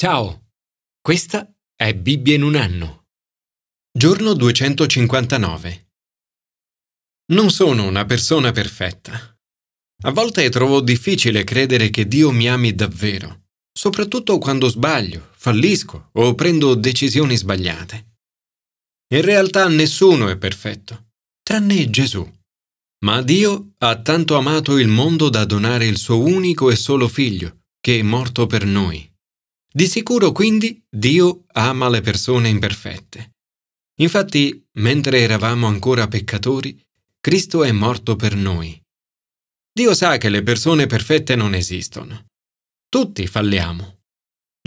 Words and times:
Ciao, 0.00 0.52
questa 1.00 1.52
è 1.74 1.92
Bibbia 1.92 2.36
in 2.36 2.44
un 2.44 2.54
anno. 2.54 3.06
Giorno 3.90 4.32
259. 4.32 5.90
Non 7.32 7.50
sono 7.50 7.84
una 7.84 8.04
persona 8.04 8.52
perfetta. 8.52 9.36
A 10.04 10.10
volte 10.12 10.48
trovo 10.50 10.82
difficile 10.82 11.42
credere 11.42 11.90
che 11.90 12.06
Dio 12.06 12.30
mi 12.30 12.48
ami 12.48 12.76
davvero, 12.76 13.48
soprattutto 13.72 14.38
quando 14.38 14.68
sbaglio, 14.68 15.30
fallisco 15.34 16.10
o 16.12 16.32
prendo 16.36 16.76
decisioni 16.76 17.36
sbagliate. 17.36 18.18
In 19.14 19.22
realtà 19.22 19.66
nessuno 19.66 20.28
è 20.28 20.38
perfetto, 20.38 21.08
tranne 21.42 21.90
Gesù. 21.90 22.24
Ma 23.04 23.20
Dio 23.22 23.72
ha 23.78 24.00
tanto 24.00 24.36
amato 24.36 24.78
il 24.78 24.86
mondo 24.86 25.28
da 25.28 25.44
donare 25.44 25.86
il 25.86 25.98
suo 25.98 26.20
unico 26.20 26.70
e 26.70 26.76
solo 26.76 27.08
figlio, 27.08 27.62
che 27.80 27.98
è 27.98 28.02
morto 28.02 28.46
per 28.46 28.64
noi. 28.64 29.04
Di 29.70 29.86
sicuro 29.86 30.32
quindi 30.32 30.82
Dio 30.88 31.44
ama 31.52 31.88
le 31.88 32.00
persone 32.00 32.48
imperfette. 32.48 33.36
Infatti, 34.00 34.66
mentre 34.74 35.20
eravamo 35.20 35.66
ancora 35.66 36.08
peccatori, 36.08 36.80
Cristo 37.20 37.64
è 37.64 37.72
morto 37.72 38.16
per 38.16 38.34
noi. 38.34 38.80
Dio 39.72 39.94
sa 39.94 40.16
che 40.16 40.28
le 40.28 40.42
persone 40.42 40.86
perfette 40.86 41.36
non 41.36 41.54
esistono. 41.54 42.26
Tutti 42.88 43.26
falliamo. 43.26 43.98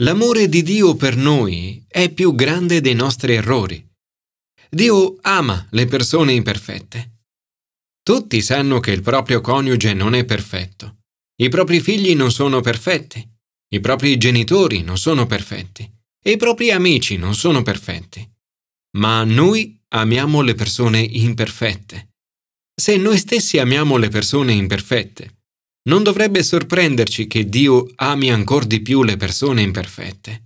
L'amore 0.01 0.47
di 0.47 0.63
Dio 0.63 0.95
per 0.95 1.15
noi 1.15 1.83
è 1.87 2.11
più 2.11 2.35
grande 2.35 2.81
dei 2.81 2.93
nostri 2.93 3.33
errori. 3.35 3.85
Dio 4.69 5.17
ama 5.21 5.67
le 5.71 5.85
persone 5.85 6.33
imperfette. 6.33 7.19
Tutti 8.03 8.41
sanno 8.41 8.79
che 8.79 8.91
il 8.91 9.01
proprio 9.01 9.41
coniuge 9.41 9.93
non 9.93 10.13
è 10.13 10.23
perfetto. 10.25 10.99
I 11.35 11.49
propri 11.49 11.79
figli 11.81 12.15
non 12.15 12.31
sono 12.31 12.61
perfetti. 12.61 13.30
I 13.73 13.79
propri 13.79 14.17
genitori 14.17 14.81
non 14.81 14.97
sono 14.97 15.25
perfetti 15.25 15.89
e 16.21 16.31
i 16.31 16.37
propri 16.37 16.71
amici 16.71 17.15
non 17.15 17.33
sono 17.35 17.61
perfetti. 17.61 18.29
Ma 18.97 19.23
noi 19.23 19.81
amiamo 19.89 20.41
le 20.41 20.55
persone 20.55 20.99
imperfette. 20.99 22.09
Se 22.75 22.97
noi 22.97 23.17
stessi 23.17 23.59
amiamo 23.59 23.95
le 23.95 24.09
persone 24.09 24.51
imperfette, 24.53 25.39
non 25.83 26.03
dovrebbe 26.03 26.43
sorprenderci 26.43 27.27
che 27.27 27.47
Dio 27.47 27.87
ami 27.95 28.29
ancora 28.29 28.65
di 28.65 28.81
più 28.81 29.03
le 29.03 29.15
persone 29.15 29.61
imperfette. 29.61 30.43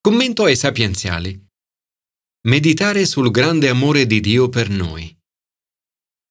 Commento 0.00 0.44
ai 0.44 0.56
sapienziali. 0.56 1.46
Meditare 2.48 3.06
sul 3.06 3.30
grande 3.30 3.68
amore 3.68 4.06
di 4.06 4.20
Dio 4.20 4.48
per 4.48 4.70
noi. 4.70 5.16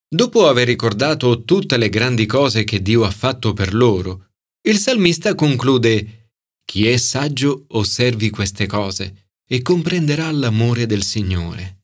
Dopo 0.09 0.47
aver 0.47 0.67
ricordato 0.67 1.44
tutte 1.44 1.78
le 1.78 1.89
grandi 1.89 2.25
cose 2.25 2.63
che 2.63 2.81
Dio 2.81 3.03
ha 3.03 3.11
fatto 3.11 3.53
per 3.53 3.73
loro, 3.73 4.27
il 4.67 4.77
salmista 4.80 5.33
conclude 5.33 6.31
Chi 6.66 6.88
è 6.88 6.97
saggio 6.97 7.66
osservi 7.69 8.30
queste 8.30 8.66
cose 8.66 9.30
e 9.47 9.61
comprenderà 9.61 10.30
l'amore 10.31 10.86
del 10.86 11.03
Signore. 11.03 11.83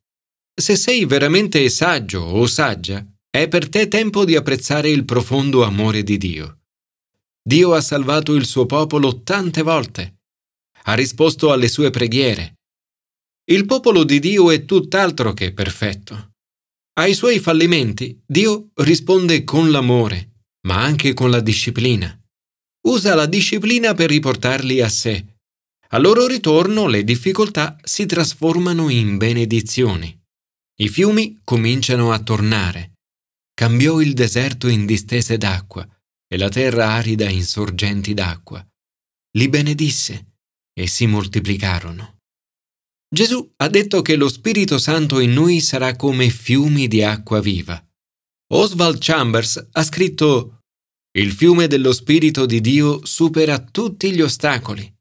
Se 0.53 0.75
sei 0.75 1.05
veramente 1.05 1.67
saggio 1.69 2.19
o 2.19 2.45
saggia, 2.45 3.05
è 3.29 3.47
per 3.47 3.69
te 3.69 3.87
tempo 3.87 4.25
di 4.25 4.35
apprezzare 4.35 4.89
il 4.89 5.05
profondo 5.05 5.63
amore 5.63 6.03
di 6.03 6.17
Dio. 6.17 6.59
Dio 7.41 7.73
ha 7.73 7.79
salvato 7.79 8.33
il 8.35 8.45
suo 8.45 8.65
popolo 8.65 9.23
tante 9.23 9.61
volte. 9.61 10.19
Ha 10.83 10.93
risposto 10.93 11.53
alle 11.53 11.69
sue 11.69 11.89
preghiere. 11.89 12.55
Il 13.45 13.65
popolo 13.65 14.03
di 14.03 14.19
Dio 14.19 14.51
è 14.51 14.65
tutt'altro 14.65 15.31
che 15.31 15.53
perfetto. 15.53 16.33
Ai 16.99 17.13
suoi 17.13 17.39
fallimenti 17.39 18.21
Dio 18.25 18.71
risponde 18.75 19.45
con 19.45 19.71
l'amore, 19.71 20.43
ma 20.67 20.83
anche 20.83 21.13
con 21.13 21.29
la 21.29 21.39
disciplina 21.39 22.17
usa 22.87 23.15
la 23.15 23.25
disciplina 23.25 23.93
per 23.93 24.09
riportarli 24.09 24.81
a 24.81 24.89
sé. 24.89 25.25
A 25.89 25.97
loro 25.99 26.25
ritorno 26.27 26.87
le 26.87 27.03
difficoltà 27.03 27.77
si 27.83 28.05
trasformano 28.05 28.89
in 28.89 29.17
benedizioni. 29.17 30.19
I 30.79 30.89
fiumi 30.89 31.39
cominciano 31.43 32.11
a 32.11 32.19
tornare. 32.19 32.93
Cambiò 33.53 34.01
il 34.01 34.13
deserto 34.13 34.67
in 34.67 34.85
distese 34.85 35.37
d'acqua 35.37 35.87
e 36.27 36.37
la 36.37 36.49
terra 36.49 36.93
arida 36.93 37.29
in 37.29 37.45
sorgenti 37.45 38.15
d'acqua. 38.15 38.65
Li 39.37 39.49
benedisse 39.49 40.33
e 40.73 40.87
si 40.87 41.05
moltiplicarono. 41.05 42.17
Gesù 43.13 43.53
ha 43.57 43.67
detto 43.67 44.01
che 44.01 44.15
lo 44.15 44.27
Spirito 44.27 44.79
Santo 44.79 45.19
in 45.19 45.33
noi 45.33 45.59
sarà 45.59 45.95
come 45.95 46.29
fiumi 46.29 46.87
di 46.87 47.03
acqua 47.03 47.39
viva. 47.39 47.79
Oswald 48.53 48.97
Chambers 48.99 49.67
ha 49.71 49.83
scritto 49.83 50.62
il 51.15 51.31
fiume 51.31 51.67
dello 51.67 51.93
Spirito 51.93 52.47
di 52.47 52.59
Dio 52.59 53.05
supera 53.05 53.59
tutti 53.59 54.11
gli 54.11 54.21
ostacoli. 54.21 54.91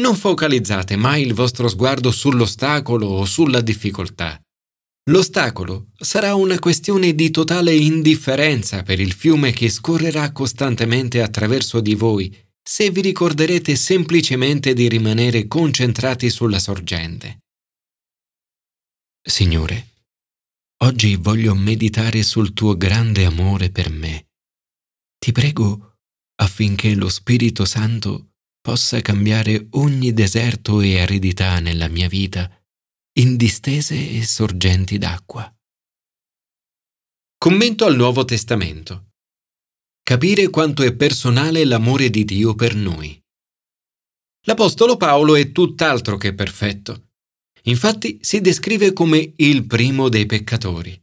Non 0.00 0.16
focalizzate 0.16 0.96
mai 0.96 1.26
il 1.26 1.34
vostro 1.34 1.68
sguardo 1.68 2.10
sull'ostacolo 2.10 3.06
o 3.06 3.24
sulla 3.26 3.60
difficoltà. 3.60 4.40
L'ostacolo 5.10 5.88
sarà 5.98 6.34
una 6.34 6.58
questione 6.58 7.14
di 7.14 7.30
totale 7.30 7.74
indifferenza 7.74 8.82
per 8.82 8.98
il 8.98 9.12
fiume 9.12 9.52
che 9.52 9.68
scorrerà 9.68 10.32
costantemente 10.32 11.20
attraverso 11.20 11.80
di 11.80 11.94
voi 11.94 12.34
se 12.62 12.90
vi 12.90 13.02
ricorderete 13.02 13.76
semplicemente 13.76 14.72
di 14.72 14.88
rimanere 14.88 15.48
concentrati 15.48 16.30
sulla 16.30 16.60
sorgente. 16.60 17.40
Signore, 19.20 19.88
oggi 20.84 21.16
voglio 21.16 21.54
meditare 21.54 22.22
sul 22.22 22.54
tuo 22.54 22.74
grande 22.76 23.26
amore 23.26 23.70
per 23.70 23.90
me 23.90 24.28
ti 25.22 25.30
prego 25.30 25.98
affinché 26.40 26.96
lo 26.96 27.08
Spirito 27.08 27.64
Santo 27.64 28.32
possa 28.60 29.00
cambiare 29.00 29.68
ogni 29.70 30.12
deserto 30.12 30.80
e 30.80 31.00
aridità 31.00 31.60
nella 31.60 31.86
mia 31.86 32.08
vita 32.08 32.50
in 33.20 33.36
distese 33.36 33.94
e 34.16 34.24
sorgenti 34.24 34.98
d'acqua. 34.98 35.48
Commento 37.38 37.84
al 37.84 37.94
Nuovo 37.94 38.24
Testamento. 38.24 39.12
Capire 40.02 40.50
quanto 40.50 40.82
è 40.82 40.92
personale 40.92 41.64
l'amore 41.64 42.10
di 42.10 42.24
Dio 42.24 42.56
per 42.56 42.74
noi. 42.74 43.16
L'Apostolo 44.46 44.96
Paolo 44.96 45.36
è 45.36 45.52
tutt'altro 45.52 46.16
che 46.16 46.34
perfetto. 46.34 47.10
Infatti 47.66 48.18
si 48.22 48.40
descrive 48.40 48.92
come 48.92 49.34
il 49.36 49.66
primo 49.68 50.08
dei 50.08 50.26
peccatori. 50.26 51.00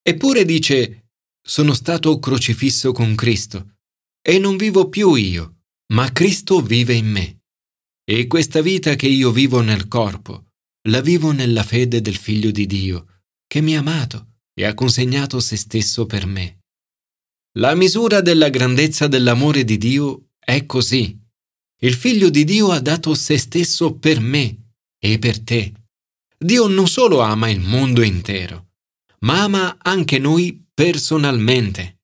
Eppure 0.00 0.46
dice 0.46 1.09
sono 1.42 1.74
stato 1.74 2.18
crocifisso 2.18 2.92
con 2.92 3.14
Cristo 3.14 3.76
e 4.22 4.38
non 4.38 4.56
vivo 4.56 4.88
più 4.88 5.14
io, 5.14 5.62
ma 5.92 6.12
Cristo 6.12 6.60
vive 6.60 6.94
in 6.94 7.10
me. 7.10 7.40
E 8.04 8.26
questa 8.26 8.60
vita 8.60 8.94
che 8.94 9.06
io 9.06 9.30
vivo 9.30 9.60
nel 9.60 9.88
corpo, 9.88 10.52
la 10.88 11.00
vivo 11.00 11.32
nella 11.32 11.62
fede 11.62 12.00
del 12.00 12.16
Figlio 12.16 12.50
di 12.50 12.66
Dio, 12.66 13.22
che 13.46 13.60
mi 13.60 13.76
ha 13.76 13.80
amato 13.80 14.34
e 14.54 14.64
ha 14.64 14.74
consegnato 14.74 15.40
se 15.40 15.56
stesso 15.56 16.06
per 16.06 16.26
me. 16.26 16.60
La 17.58 17.74
misura 17.74 18.20
della 18.20 18.48
grandezza 18.48 19.08
dell'amore 19.08 19.64
di 19.64 19.76
Dio 19.76 20.30
è 20.38 20.66
così. 20.66 21.18
Il 21.82 21.94
Figlio 21.94 22.30
di 22.30 22.44
Dio 22.44 22.70
ha 22.70 22.80
dato 22.80 23.14
se 23.14 23.38
stesso 23.38 23.94
per 23.94 24.20
me 24.20 24.74
e 24.98 25.18
per 25.18 25.40
te. 25.40 25.72
Dio 26.38 26.66
non 26.68 26.86
solo 26.86 27.20
ama 27.20 27.48
il 27.50 27.60
mondo 27.60 28.02
intero, 28.02 28.68
ma 29.20 29.42
ama 29.42 29.78
anche 29.80 30.18
noi 30.18 30.68
personalmente. 30.80 31.98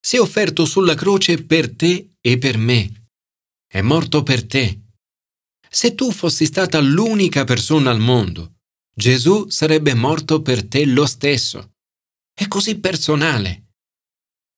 Si 0.00 0.14
è 0.14 0.20
offerto 0.20 0.64
sulla 0.64 0.94
croce 0.94 1.42
per 1.42 1.74
te 1.74 2.12
e 2.20 2.38
per 2.38 2.56
me. 2.56 3.08
È 3.66 3.80
morto 3.80 4.22
per 4.22 4.46
te. 4.46 4.80
Se 5.68 5.96
tu 5.96 6.12
fossi 6.12 6.44
stata 6.44 6.78
l'unica 6.78 7.42
persona 7.42 7.90
al 7.90 7.98
mondo, 7.98 8.58
Gesù 8.94 9.48
sarebbe 9.48 9.94
morto 9.94 10.40
per 10.40 10.68
te 10.68 10.84
lo 10.84 11.04
stesso. 11.04 11.72
È 12.32 12.46
così 12.46 12.78
personale. 12.78 13.70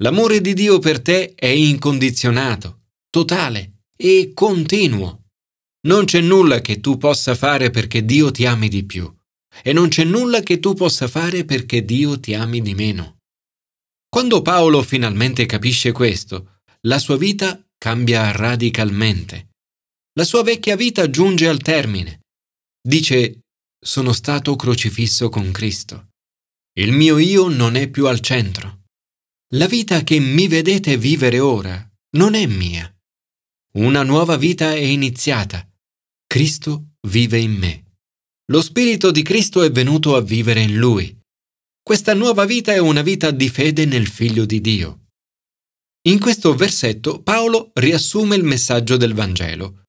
L'amore 0.03 0.43
di 0.43 0.53
Dio 0.53 0.79
per 0.79 1.01
te 1.01 1.33
è 1.35 1.47
incondizionato, 1.47 2.83
totale 3.09 3.85
e 3.97 4.33
continuo. 4.35 5.23
Non 5.87 6.05
c'è 6.05 6.21
nulla 6.21 6.61
che 6.61 6.81
tu 6.81 6.99
possa 6.99 7.35
fare 7.35 7.71
perché 7.71 8.05
Dio 8.05 8.31
ti 8.31 8.45
ami 8.45 8.69
di 8.69 8.85
più 8.85 9.11
e 9.63 9.73
non 9.73 9.89
c'è 9.89 10.05
nulla 10.05 10.41
che 10.41 10.59
tu 10.59 10.75
possa 10.75 11.09
fare 11.09 11.47
perché 11.47 11.83
Dio 11.83 12.21
ti 12.21 12.35
ami 12.35 12.61
di 12.61 12.75
meno. 12.75 13.15
Quando 14.15 14.43
Paolo 14.43 14.81
finalmente 14.85 15.45
capisce 15.45 15.91
questo, 15.91 16.61
la 16.83 17.01
sua 17.01 17.17
vita 17.17 17.61
cambia 17.77 18.31
radicalmente. 18.31 19.49
La 20.13 20.23
sua 20.23 20.45
vecchia 20.45 20.77
vita 20.77 21.11
giunge 21.11 21.49
al 21.49 21.59
termine. 21.59 22.21
Dice, 22.81 23.41
sono 23.85 24.13
stato 24.13 24.55
crocifisso 24.55 25.29
con 25.31 25.51
Cristo. 25.51 26.11
Il 26.79 26.93
mio 26.93 27.19
io 27.19 27.49
non 27.49 27.75
è 27.75 27.89
più 27.89 28.07
al 28.07 28.21
centro. 28.21 28.85
La 29.57 29.67
vita 29.67 30.05
che 30.05 30.21
mi 30.21 30.47
vedete 30.47 30.97
vivere 30.97 31.41
ora 31.41 31.85
non 32.17 32.35
è 32.35 32.47
mia. 32.47 32.89
Una 33.79 34.05
nuova 34.05 34.37
vita 34.37 34.73
è 34.75 34.79
iniziata. 34.79 35.69
Cristo 36.25 36.91
vive 37.09 37.39
in 37.41 37.55
me. 37.55 37.97
Lo 38.53 38.63
Spirito 38.63 39.11
di 39.11 39.23
Cristo 39.23 39.65
è 39.65 39.73
venuto 39.73 40.15
a 40.15 40.21
vivere 40.21 40.61
in 40.61 40.77
lui. 40.77 41.21
Questa 41.87 42.15
nuova 42.15 42.47
vita 42.47 42.73
è 42.73 42.79
una 42.79 43.03
vita 43.03 43.31
di 43.31 43.51
fede 43.51 43.85
nel 43.85 44.07
Figlio 44.07 44.47
di 44.47 44.63
Dio. 44.63 45.09
In 46.09 46.19
questo 46.19 46.55
versetto 46.55 47.21
Paolo 47.21 47.73
riassume 47.75 48.37
il 48.37 48.43
messaggio 48.43 48.97
del 48.97 49.13
Vangelo. 49.13 49.83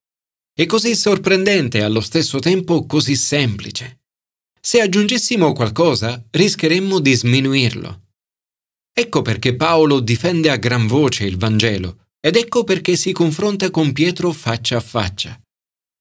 È 0.54 0.66
così 0.66 0.94
sorprendente 0.94 1.78
e 1.78 1.84
allo 1.84 2.02
stesso 2.02 2.40
tempo 2.40 2.86
così 2.86 3.16
semplice. 3.16 4.02
Se 4.60 4.82
aggiungessimo 4.82 5.54
qualcosa, 5.54 6.22
rischieremmo 6.32 7.00
di 7.00 7.14
sminuirlo. 7.14 8.02
Ecco 8.94 9.22
perché 9.22 9.56
Paolo 9.56 10.02
difende 10.02 10.50
a 10.50 10.58
gran 10.58 10.88
voce 10.88 11.24
il 11.24 11.38
Vangelo 11.38 12.08
ed 12.20 12.36
ecco 12.36 12.66
perché 12.66 12.98
si 12.98 13.14
confronta 13.14 13.72
con 13.72 13.94
Pietro 13.94 14.34
faccia 14.34 14.76
a 14.76 14.82
faccia. 14.82 15.42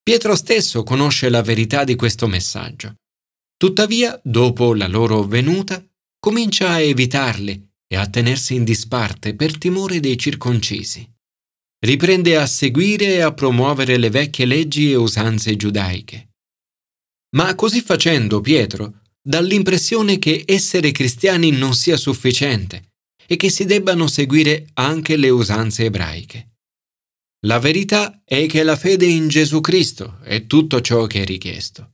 Pietro 0.02 0.34
stesso 0.34 0.82
conosce 0.82 1.28
la 1.28 1.42
verità 1.42 1.84
di 1.84 1.94
questo 1.94 2.26
messaggio. 2.26 2.96
Tuttavia, 3.56 4.20
dopo 4.22 4.74
la 4.74 4.88
loro 4.88 5.24
venuta, 5.24 5.84
comincia 6.18 6.70
a 6.70 6.80
evitarli 6.80 7.68
e 7.86 7.96
a 7.96 8.08
tenersi 8.08 8.54
in 8.54 8.64
disparte 8.64 9.34
per 9.34 9.56
timore 9.58 10.00
dei 10.00 10.18
circoncisi 10.18 11.12
riprende 11.84 12.36
a 12.36 12.46
seguire 12.46 13.14
e 13.14 13.20
a 13.20 13.32
promuovere 13.32 13.98
le 13.98 14.10
vecchie 14.10 14.46
leggi 14.46 14.90
e 14.90 14.96
usanze 14.96 15.54
giudaiche. 15.54 16.30
Ma 17.36 17.54
così 17.54 17.82
facendo 17.82 18.40
Pietro 18.40 19.00
dà 19.20 19.40
l'impressione 19.40 20.18
che 20.18 20.44
essere 20.46 20.92
cristiani 20.92 21.50
non 21.50 21.74
sia 21.74 21.96
sufficiente 21.96 22.92
e 23.26 23.36
che 23.36 23.50
si 23.50 23.64
debbano 23.64 24.06
seguire 24.06 24.66
anche 24.74 25.16
le 25.16 25.30
usanze 25.30 25.84
ebraiche. 25.84 26.52
La 27.46 27.58
verità 27.58 28.22
è 28.24 28.46
che 28.46 28.62
la 28.62 28.76
fede 28.76 29.06
in 29.06 29.28
Gesù 29.28 29.60
Cristo 29.60 30.18
è 30.22 30.46
tutto 30.46 30.80
ciò 30.80 31.06
che 31.06 31.22
è 31.22 31.24
richiesto. 31.24 31.93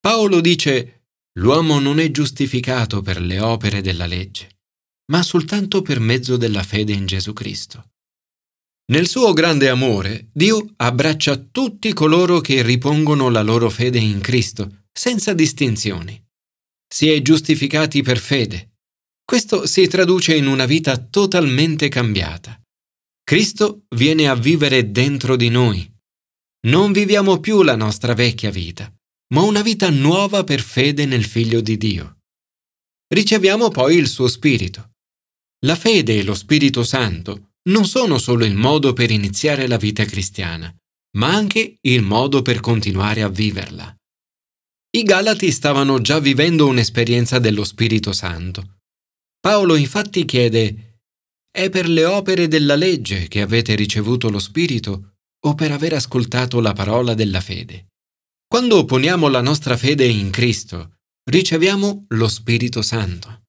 Paolo 0.00 0.40
dice 0.40 1.06
l'uomo 1.38 1.78
non 1.78 1.98
è 1.98 2.10
giustificato 2.10 3.02
per 3.02 3.20
le 3.20 3.40
opere 3.40 3.80
della 3.80 4.06
legge, 4.06 4.58
ma 5.10 5.22
soltanto 5.22 5.82
per 5.82 6.00
mezzo 6.00 6.36
della 6.36 6.62
fede 6.62 6.92
in 6.92 7.06
Gesù 7.06 7.32
Cristo. 7.32 7.90
Nel 8.90 9.06
suo 9.06 9.32
grande 9.32 9.68
amore, 9.68 10.28
Dio 10.32 10.64
abbraccia 10.76 11.36
tutti 11.36 11.92
coloro 11.92 12.40
che 12.40 12.62
ripongono 12.62 13.28
la 13.28 13.42
loro 13.42 13.68
fede 13.68 13.98
in 13.98 14.20
Cristo, 14.20 14.84
senza 14.90 15.34
distinzioni. 15.34 16.20
Si 16.88 17.10
è 17.10 17.20
giustificati 17.20 18.02
per 18.02 18.18
fede. 18.18 18.76
Questo 19.22 19.66
si 19.66 19.86
traduce 19.88 20.34
in 20.34 20.46
una 20.46 20.64
vita 20.64 20.96
totalmente 20.96 21.88
cambiata. 21.88 22.58
Cristo 23.22 23.84
viene 23.94 24.26
a 24.26 24.34
vivere 24.34 24.90
dentro 24.90 25.36
di 25.36 25.50
noi. 25.50 25.86
Non 26.66 26.92
viviamo 26.92 27.40
più 27.40 27.62
la 27.62 27.76
nostra 27.76 28.14
vecchia 28.14 28.50
vita, 28.50 28.90
ma 29.34 29.42
una 29.42 29.62
vita 29.62 29.90
nuova 29.90 30.44
per 30.44 30.60
fede 30.60 31.04
nel 31.04 31.24
Figlio 31.24 31.60
di 31.60 31.76
Dio. 31.76 32.18
Riceviamo 33.12 33.68
poi 33.70 33.96
il 33.96 34.08
suo 34.08 34.28
Spirito. 34.28 34.92
La 35.64 35.76
fede 35.76 36.18
e 36.18 36.22
lo 36.22 36.34
Spirito 36.34 36.84
Santo 36.84 37.52
non 37.68 37.84
sono 37.84 38.18
solo 38.18 38.44
il 38.44 38.54
modo 38.54 38.92
per 38.92 39.10
iniziare 39.10 39.66
la 39.66 39.76
vita 39.76 40.04
cristiana, 40.04 40.74
ma 41.16 41.34
anche 41.34 41.78
il 41.80 42.02
modo 42.02 42.42
per 42.42 42.60
continuare 42.60 43.22
a 43.22 43.28
viverla. 43.28 43.94
I 44.90 45.02
Galati 45.02 45.50
stavano 45.50 46.00
già 46.00 46.18
vivendo 46.18 46.66
un'esperienza 46.66 47.38
dello 47.38 47.64
Spirito 47.64 48.12
Santo. 48.12 48.78
Paolo 49.40 49.76
infatti 49.76 50.24
chiede, 50.24 51.00
è 51.50 51.68
per 51.70 51.88
le 51.88 52.04
opere 52.04 52.48
della 52.48 52.76
legge 52.76 53.28
che 53.28 53.40
avete 53.40 53.74
ricevuto 53.74 54.30
lo 54.30 54.38
Spirito 54.38 55.16
o 55.44 55.54
per 55.54 55.72
aver 55.72 55.94
ascoltato 55.94 56.60
la 56.60 56.72
parola 56.72 57.14
della 57.14 57.40
fede? 57.40 57.88
Quando 58.50 58.86
poniamo 58.86 59.28
la 59.28 59.42
nostra 59.42 59.76
fede 59.76 60.06
in 60.06 60.30
Cristo, 60.30 61.00
riceviamo 61.30 62.06
lo 62.08 62.28
Spirito 62.28 62.80
Santo. 62.80 63.42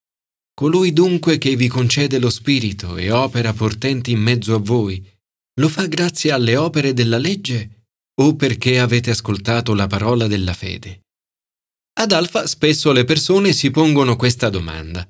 Colui 0.53 0.91
dunque 0.91 1.37
che 1.37 1.55
vi 1.55 1.69
concede 1.69 2.19
lo 2.19 2.29
Spirito 2.29 2.97
e 2.97 3.09
opera 3.09 3.53
portenti 3.53 4.11
in 4.11 4.19
mezzo 4.19 4.55
a 4.55 4.59
voi, 4.59 5.01
lo 5.61 5.69
fa 5.69 5.85
grazie 5.85 6.31
alle 6.31 6.57
opere 6.57 6.91
della 6.91 7.17
legge 7.17 7.85
o 8.19 8.35
perché 8.35 8.77
avete 8.77 9.11
ascoltato 9.11 9.73
la 9.73 9.87
parola 9.87 10.27
della 10.27 10.53
fede? 10.53 11.05
Ad 11.93 12.11
Alfa 12.11 12.45
spesso 12.45 12.91
le 12.91 13.05
persone 13.05 13.53
si 13.53 13.71
pongono 13.71 14.17
questa 14.17 14.49
domanda. 14.49 15.09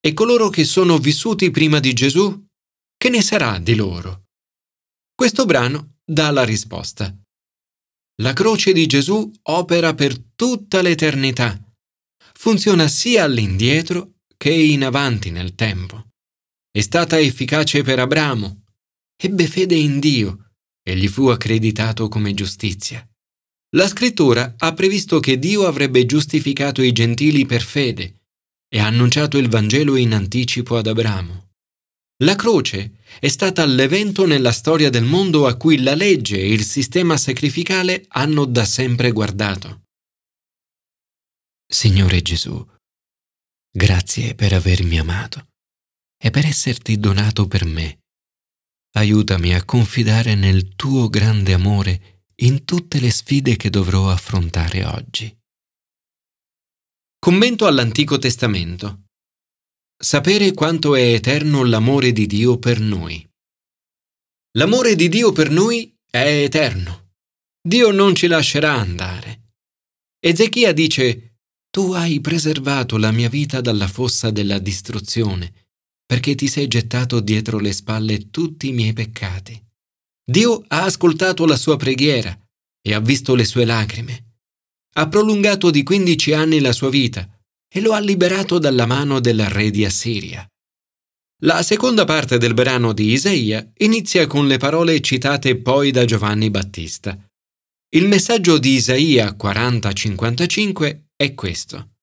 E 0.00 0.14
coloro 0.14 0.50
che 0.50 0.62
sono 0.62 0.98
vissuti 0.98 1.50
prima 1.50 1.80
di 1.80 1.92
Gesù? 1.92 2.46
Che 2.96 3.08
ne 3.08 3.22
sarà 3.22 3.58
di 3.58 3.74
loro? 3.74 4.26
Questo 5.16 5.46
brano 5.46 5.96
dà 6.04 6.30
la 6.30 6.44
risposta. 6.44 7.12
La 8.22 8.32
croce 8.32 8.72
di 8.72 8.86
Gesù 8.86 9.30
opera 9.42 9.94
per 9.94 10.18
tutta 10.34 10.80
l'eternità. 10.80 11.60
Funziona 12.32 12.88
sia 12.88 13.24
all'indietro 13.24 14.20
che 14.38 14.50
in 14.50 14.84
avanti 14.84 15.30
nel 15.30 15.54
tempo. 15.54 16.12
È 16.70 16.80
stata 16.80 17.18
efficace 17.18 17.82
per 17.82 17.98
Abramo. 17.98 18.62
Ebbe 19.20 19.46
fede 19.46 19.74
in 19.74 19.98
Dio 19.98 20.52
e 20.82 20.96
gli 20.96 21.08
fu 21.08 21.26
accreditato 21.26 22.08
come 22.08 22.32
giustizia. 22.32 23.06
La 23.76 23.86
scrittura 23.86 24.54
ha 24.56 24.72
previsto 24.72 25.20
che 25.20 25.38
Dio 25.38 25.66
avrebbe 25.66 26.06
giustificato 26.06 26.80
i 26.80 26.92
gentili 26.92 27.44
per 27.44 27.60
fede 27.60 28.22
e 28.66 28.78
ha 28.78 28.86
annunciato 28.86 29.36
il 29.36 29.50
Vangelo 29.50 29.94
in 29.96 30.14
anticipo 30.14 30.78
ad 30.78 30.86
Abramo. 30.86 31.45
La 32.24 32.34
croce 32.34 32.98
è 33.20 33.28
stata 33.28 33.64
l'evento 33.66 34.26
nella 34.26 34.52
storia 34.52 34.88
del 34.90 35.04
mondo 35.04 35.46
a 35.46 35.56
cui 35.56 35.82
la 35.82 35.94
legge 35.94 36.38
e 36.38 36.50
il 36.50 36.64
sistema 36.64 37.16
sacrificale 37.16 38.04
hanno 38.08 38.46
da 38.46 38.64
sempre 38.64 39.10
guardato. 39.12 39.82
Signore 41.68 42.22
Gesù, 42.22 42.64
Grazie 43.76 44.34
per 44.34 44.54
avermi 44.54 44.98
amato 44.98 45.48
e 46.16 46.30
per 46.30 46.46
esserti 46.46 46.98
donato 46.98 47.46
per 47.46 47.66
me. 47.66 47.98
Aiutami 48.94 49.54
a 49.54 49.66
confidare 49.66 50.34
nel 50.34 50.74
tuo 50.76 51.10
grande 51.10 51.52
amore 51.52 52.22
in 52.36 52.64
tutte 52.64 52.98
le 53.00 53.10
sfide 53.10 53.56
che 53.56 53.68
dovrò 53.68 54.08
affrontare 54.08 54.86
oggi. 54.86 55.36
Commento 57.18 57.66
all'Antico 57.66 58.16
Testamento. 58.16 59.05
Sapere 59.98 60.52
quanto 60.52 60.94
è 60.94 61.14
eterno 61.14 61.64
l'amore 61.64 62.12
di 62.12 62.26
Dio 62.26 62.58
per 62.58 62.80
noi. 62.80 63.26
L'amore 64.58 64.94
di 64.94 65.08
Dio 65.08 65.32
per 65.32 65.50
noi 65.50 65.90
è 66.10 66.42
eterno. 66.42 67.12
Dio 67.66 67.90
non 67.92 68.14
ci 68.14 68.26
lascerà 68.26 68.74
andare. 68.74 69.54
Ezechia 70.20 70.72
dice 70.72 71.38
tu 71.70 71.92
hai 71.92 72.20
preservato 72.20 72.98
la 72.98 73.10
mia 73.10 73.30
vita 73.30 73.62
dalla 73.62 73.88
fossa 73.88 74.30
della 74.30 74.58
distruzione, 74.58 75.66
perché 76.04 76.34
ti 76.34 76.46
sei 76.46 76.68
gettato 76.68 77.20
dietro 77.20 77.58
le 77.58 77.72
spalle 77.72 78.30
tutti 78.30 78.68
i 78.68 78.72
miei 78.72 78.92
peccati. 78.92 79.58
Dio 80.22 80.62
ha 80.68 80.84
ascoltato 80.84 81.46
la 81.46 81.56
sua 81.56 81.76
preghiera 81.76 82.38
e 82.82 82.92
ha 82.92 83.00
visto 83.00 83.34
le 83.34 83.44
sue 83.46 83.64
lacrime. 83.64 84.40
Ha 84.96 85.08
prolungato 85.08 85.70
di 85.70 85.82
quindici 85.82 86.34
anni 86.34 86.60
la 86.60 86.72
sua 86.72 86.90
vita 86.90 87.30
e 87.76 87.80
lo 87.82 87.92
ha 87.92 88.00
liberato 88.00 88.58
dalla 88.58 88.86
mano 88.86 89.20
del 89.20 89.44
re 89.50 89.70
di 89.70 89.84
Assiria. 89.84 90.48
La 91.42 91.62
seconda 91.62 92.04
parte 92.04 92.38
del 92.38 92.54
brano 92.54 92.94
di 92.94 93.12
Isaia 93.12 93.70
inizia 93.78 94.26
con 94.26 94.46
le 94.46 94.56
parole 94.56 94.98
citate 95.02 95.58
poi 95.58 95.90
da 95.90 96.06
Giovanni 96.06 96.48
Battista. 96.48 97.14
Il 97.90 98.06
messaggio 98.06 98.56
di 98.56 98.76
Isaia 98.76 99.36
40-55 99.38 101.02
è 101.16 101.34
questo. 101.34 101.96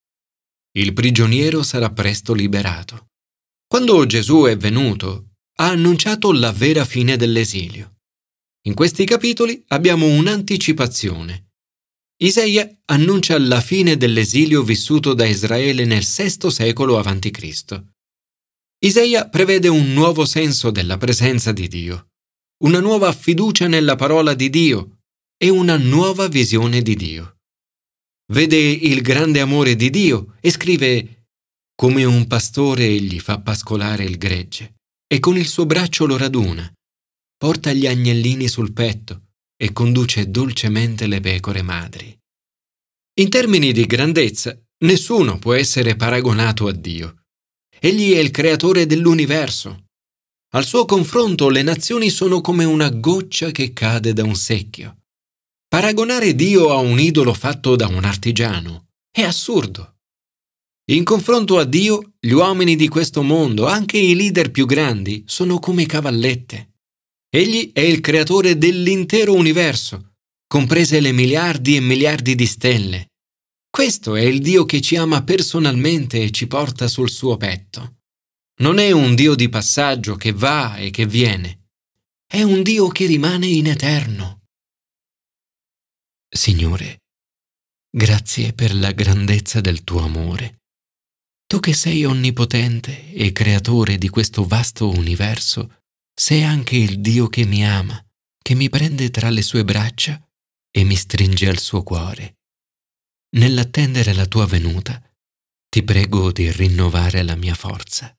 Il 0.77 0.93
prigioniero 0.93 1.63
sarà 1.63 1.89
presto 1.91 2.35
liberato. 2.35 3.07
Quando 3.65 4.05
Gesù 4.05 4.43
è 4.43 4.55
venuto, 4.55 5.29
ha 5.57 5.69
annunciato 5.69 6.31
la 6.31 6.51
vera 6.51 6.85
fine 6.85 7.17
dell'esilio. 7.17 7.95
In 8.67 8.75
questi 8.75 9.05
capitoli 9.05 9.63
abbiamo 9.69 10.05
un'anticipazione. 10.05 11.52
Isaia 12.21 12.69
annuncia 12.85 13.37
la 13.39 13.59
fine 13.59 13.97
dell'esilio 13.97 14.63
vissuto 14.63 15.13
da 15.13 15.25
Israele 15.25 15.85
nel 15.85 16.03
VI 16.03 16.51
secolo 16.51 16.97
a.C. 16.97 17.83
Isaia 18.79 19.29
prevede 19.29 19.67
un 19.67 19.93
nuovo 19.93 20.25
senso 20.25 20.71
della 20.71 20.97
presenza 20.97 21.51
di 21.51 21.67
Dio, 21.67 22.09
una 22.63 22.79
nuova 22.79 23.11
fiducia 23.13 23.67
nella 23.67 23.95
parola 23.95 24.33
di 24.33 24.49
Dio 24.49 24.99
e 25.37 25.49
una 25.49 25.77
nuova 25.77 26.27
visione 26.27 26.81
di 26.81 26.95
Dio 26.95 27.33
vede 28.31 28.57
il 28.57 29.01
grande 29.01 29.41
amore 29.41 29.75
di 29.75 29.89
Dio 29.89 30.35
e 30.39 30.49
scrive 30.49 31.27
come 31.75 32.03
un 32.03 32.27
pastore 32.27 32.85
egli 32.85 33.19
fa 33.19 33.39
pascolare 33.39 34.03
il 34.03 34.17
gregge 34.17 34.75
e 35.07 35.19
con 35.19 35.37
il 35.37 35.47
suo 35.47 35.65
braccio 35.65 36.05
lo 36.05 36.17
raduna, 36.17 36.71
porta 37.37 37.71
gli 37.73 37.85
agnellini 37.85 38.47
sul 38.47 38.71
petto 38.73 39.22
e 39.55 39.71
conduce 39.71 40.29
dolcemente 40.29 41.07
le 41.07 41.19
pecore 41.19 41.61
madri. 41.61 42.17
In 43.19 43.29
termini 43.29 43.71
di 43.71 43.85
grandezza, 43.85 44.57
nessuno 44.85 45.37
può 45.37 45.53
essere 45.53 45.95
paragonato 45.95 46.67
a 46.67 46.71
Dio. 46.71 47.25
Egli 47.79 48.13
è 48.13 48.19
il 48.19 48.31
creatore 48.31 48.85
dell'universo. 48.85 49.85
Al 50.53 50.65
suo 50.65 50.85
confronto 50.85 51.49
le 51.49 51.61
nazioni 51.61 52.09
sono 52.09 52.41
come 52.41 52.63
una 52.63 52.89
goccia 52.89 53.51
che 53.51 53.73
cade 53.73 54.13
da 54.13 54.23
un 54.23 54.35
secchio. 54.35 55.03
Paragonare 55.67 56.35
Dio 56.35 56.71
a 56.71 56.77
un 56.77 56.99
idolo 56.99 57.33
fatto 57.33 57.75
da 57.75 57.87
un 57.87 58.03
artigiano 58.03 58.87
è 59.11 59.21
assurdo. 59.21 59.97
In 60.91 61.03
confronto 61.03 61.59
a 61.59 61.65
Dio, 61.65 62.13
gli 62.19 62.31
uomini 62.31 62.75
di 62.75 62.87
questo 62.87 63.21
mondo, 63.21 63.67
anche 63.67 63.97
i 63.97 64.15
leader 64.15 64.49
più 64.49 64.65
grandi, 64.65 65.23
sono 65.27 65.59
come 65.59 65.85
cavallette. 65.85 66.72
Egli 67.35 67.71
è 67.73 67.79
il 67.79 67.99
creatore 67.99 68.59
dell'intero 68.59 69.33
universo, 69.33 70.17
comprese 70.45 70.99
le 70.99 71.11
miliardi 71.11 71.75
e 71.75 71.79
miliardi 71.79 72.35
di 72.35 72.45
stelle. 72.45 73.07
Questo 73.71 74.15
è 74.15 74.21
il 74.21 74.39
Dio 74.39 74.65
che 74.65 74.81
ci 74.81 74.95
ama 74.97 75.23
personalmente 75.23 76.21
e 76.21 76.29
ci 76.29 76.45
porta 76.45 76.87
sul 76.87 77.09
suo 77.09 77.35
petto. 77.35 78.01
Non 78.61 78.77
è 78.77 78.91
un 78.91 79.15
Dio 79.15 79.33
di 79.33 79.49
passaggio 79.49 80.15
che 80.15 80.31
va 80.31 80.75
e 80.75 80.91
che 80.91 81.07
viene. 81.07 81.69
È 82.23 82.43
un 82.43 82.61
Dio 82.61 82.87
che 82.89 83.07
rimane 83.07 83.47
in 83.47 83.65
eterno. 83.65 84.43
Signore, 86.29 87.01
grazie 87.89 88.53
per 88.53 88.75
la 88.75 88.91
grandezza 88.91 89.59
del 89.59 89.83
tuo 89.83 90.01
amore. 90.01 90.59
Tu 91.47 91.59
che 91.59 91.73
sei 91.73 92.05
onnipotente 92.05 93.11
e 93.11 93.31
creatore 93.31 93.97
di 93.97 94.09
questo 94.09 94.45
vasto 94.45 94.87
universo, 94.87 95.81
sei 96.13 96.43
anche 96.43 96.75
il 96.75 97.01
Dio 97.01 97.27
che 97.27 97.45
mi 97.45 97.65
ama, 97.65 98.03
che 98.41 98.55
mi 98.55 98.69
prende 98.69 99.09
tra 99.09 99.29
le 99.29 99.41
sue 99.41 99.63
braccia 99.63 100.21
e 100.71 100.83
mi 100.83 100.95
stringe 100.95 101.49
al 101.49 101.59
suo 101.59 101.83
cuore. 101.83 102.37
Nell'attendere 103.35 104.13
la 104.13 104.25
tua 104.25 104.45
venuta, 104.45 105.01
ti 105.69 105.83
prego 105.83 106.31
di 106.31 106.51
rinnovare 106.51 107.23
la 107.23 107.35
mia 107.35 107.55
forza. 107.55 108.15